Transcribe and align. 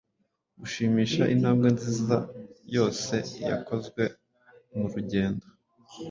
Gushimisha 0.59 1.23
intambwe 1.33 1.67
nziza 1.75 2.17
yose 2.75 3.15
yakozwe 3.49 4.03
nu 4.77 4.85
rugendo, 4.93 5.45